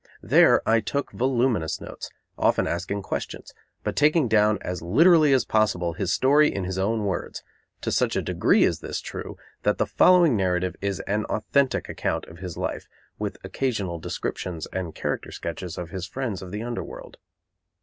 There, 0.23 0.67
I 0.67 0.79
took 0.79 1.11
voluminous 1.11 1.79
notes, 1.79 2.09
often 2.35 2.65
asking 2.65 3.03
questions, 3.03 3.53
but 3.83 3.95
taking 3.95 4.27
down 4.27 4.57
as 4.61 4.81
literally 4.81 5.31
as 5.31 5.45
possible 5.45 5.93
his 5.93 6.11
story 6.11 6.51
in 6.51 6.63
his 6.63 6.79
own 6.79 7.05
words; 7.05 7.43
to 7.81 7.91
such 7.91 8.15
a 8.15 8.23
degree 8.23 8.63
is 8.63 8.79
this 8.79 8.99
true, 8.99 9.37
that 9.61 9.77
the 9.77 9.85
following 9.85 10.35
narrative 10.35 10.75
is 10.81 11.01
an 11.01 11.25
authentic 11.25 11.87
account 11.87 12.25
of 12.25 12.39
his 12.39 12.57
life, 12.57 12.87
with 13.19 13.37
occasional 13.43 13.99
descriptions 13.99 14.65
and 14.73 14.95
character 14.95 15.29
sketches 15.31 15.77
of 15.77 15.91
his 15.91 16.07
friends 16.07 16.41
of 16.41 16.49
the 16.49 16.63
Under 16.63 16.83
World. 16.83 17.17